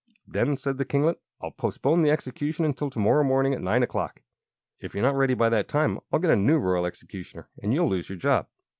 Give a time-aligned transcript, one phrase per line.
[0.27, 4.23] "Then," said the kinglet, "I'll postpone the execution until to morrow morning at nine o'clock.
[4.79, 7.87] If you're not ready by that time I'll get a new Royal Executioner and you'll
[7.89, 8.47] lose your job."